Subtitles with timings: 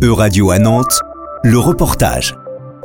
[0.00, 1.00] Euradio à Nantes,
[1.42, 2.36] le reportage.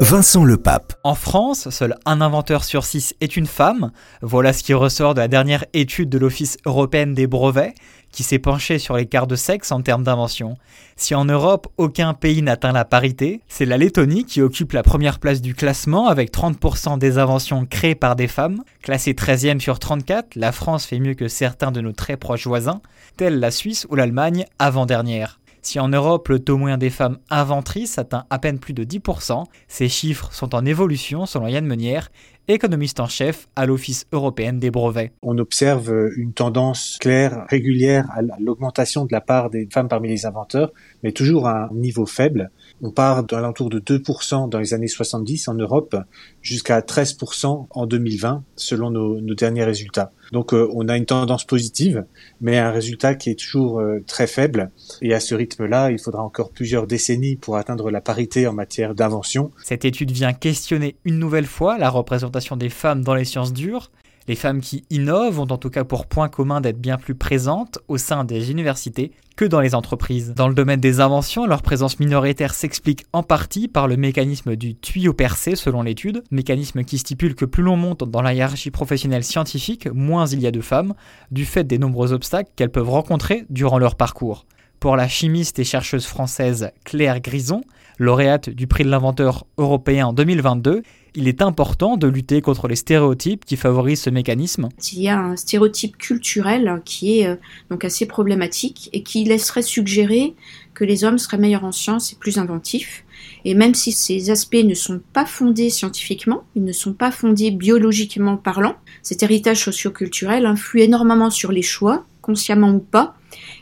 [0.02, 0.94] Vincent Lepape.
[1.04, 3.92] En France, seul un inventeur sur six est une femme.
[4.24, 7.76] Voilà ce qui ressort de la dernière étude de l'Office européen des brevets,
[8.12, 10.58] qui s'est penché sur l'écart de sexe en termes d'invention.
[10.96, 15.20] Si en Europe, aucun pays n'atteint la parité, c'est la Lettonie qui occupe la première
[15.20, 18.64] place du classement avec 30% des inventions créées par des femmes.
[18.82, 22.82] Classée 13e sur 34, la France fait mieux que certains de nos très proches voisins,
[23.18, 25.38] tels la Suisse ou l'Allemagne avant-dernière.
[25.66, 29.46] Si en Europe le taux moyen des femmes inventrices atteint à peine plus de 10%,
[29.70, 32.10] ces chiffres sont en évolution selon Yann Meunière,
[32.50, 35.14] économiste en chef à l'Office européen des brevets.
[35.22, 40.26] On observe une tendance claire, régulière à l'augmentation de la part des femmes parmi les
[40.26, 42.52] inventeurs, mais toujours à un niveau faible.
[42.82, 45.96] On part d'un l'entour de 2% dans les années 70 en Europe
[46.42, 50.12] jusqu'à 13% en 2020 selon nos, derniers résultats.
[50.32, 52.06] Donc euh, on a une tendance positive,
[52.42, 54.72] mais un résultat qui est toujours euh, très faible.
[55.02, 58.96] Et à ce rythme-là, il faudra encore plusieurs décennies pour atteindre la parité en matière
[58.96, 59.52] d'invention.
[59.64, 63.92] Cette étude vient questionner une nouvelle fois la représentation des femmes dans les sciences dures
[64.28, 67.80] les femmes qui innovent ont en tout cas pour point commun d'être bien plus présentes
[67.88, 70.34] au sein des universités que dans les entreprises.
[70.36, 74.76] Dans le domaine des inventions, leur présence minoritaire s'explique en partie par le mécanisme du
[74.76, 79.24] tuyau percé selon l'étude, mécanisme qui stipule que plus l'on monte dans la hiérarchie professionnelle
[79.24, 80.94] scientifique, moins il y a de femmes,
[81.32, 84.46] du fait des nombreux obstacles qu'elles peuvent rencontrer durant leur parcours.
[84.80, 87.62] Pour la chimiste et chercheuse française Claire Grison,
[88.00, 90.84] lauréate du prix de l'inventeur européen en 2022,
[91.16, 94.70] il est important de lutter contre les stéréotypes qui favorisent ce mécanisme.
[94.94, 97.36] Il y a un stéréotype culturel qui est euh,
[97.70, 100.34] donc assez problématique et qui laisserait suggérer
[100.74, 103.06] que les hommes seraient meilleurs en sciences et plus inventifs.
[103.46, 107.52] Et même si ces aspects ne sont pas fondés scientifiquement, ils ne sont pas fondés
[107.52, 113.16] biologiquement parlant, cet héritage socioculturel influe énormément sur les choix, consciemment ou pas,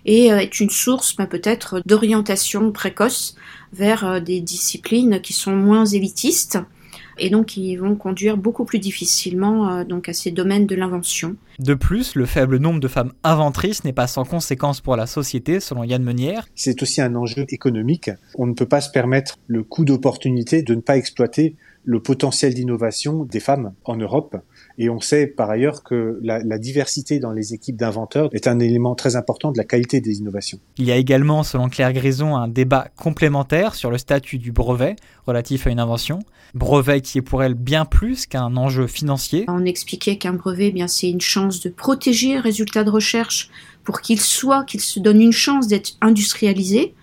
[0.06, 3.36] et euh, est une source bah, peut-être d'orientation précoce
[3.73, 6.59] vers euh, des disciplines qui sont moins élitistes
[7.18, 11.36] et donc qui vont conduire beaucoup plus difficilement euh, donc à ces domaines de l'invention.
[11.59, 15.59] De plus, le faible nombre de femmes inventrices n'est pas sans conséquence pour la société,
[15.59, 16.47] selon Yann Meunière.
[16.56, 18.09] C'est aussi un enjeu économique.
[18.35, 22.53] On ne peut pas se permettre le coût d'opportunité de ne pas exploiter le potentiel
[22.53, 24.38] d'innovation des femmes en Europe.
[24.78, 28.59] Et on sait par ailleurs que la, la diversité dans les équipes d'inventeurs est un
[28.59, 30.59] élément très important de la qualité des innovations.
[30.78, 34.96] Il y a également, selon Claire Grison, un débat complémentaire sur le statut du brevet
[35.25, 36.20] relatif à une invention.
[36.53, 39.46] Brevet qui est pour elle bien plus qu'un enjeu financier.
[39.47, 43.50] On expliquait qu'un brevet, eh bien, c'est une chance de protéger un résultat de recherche
[43.84, 46.94] pour qu'il soit, qu'il se donne une chance d'être industrialisé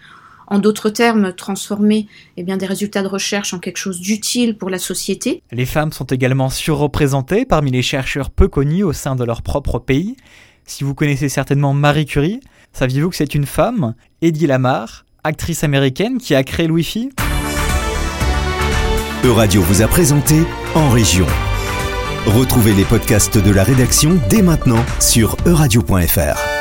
[0.51, 4.71] en d'autres termes, transformer eh bien, des résultats de recherche en quelque chose d'utile pour
[4.71, 5.43] la société.
[5.53, 9.79] Les femmes sont également surreprésentées parmi les chercheurs peu connus au sein de leur propre
[9.79, 10.17] pays.
[10.65, 12.41] Si vous connaissez certainement Marie Curie,
[12.73, 17.11] saviez-vous que c'est une femme, Eddie Lamar, actrice américaine qui a créé le Wi-Fi
[19.25, 20.37] Euradio vous a présenté
[20.75, 21.27] En Région.
[22.27, 26.58] Retrouvez les podcasts de la rédaction dès maintenant sur euradio.fr.